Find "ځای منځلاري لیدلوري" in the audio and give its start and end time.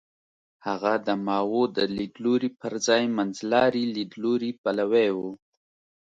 2.87-4.51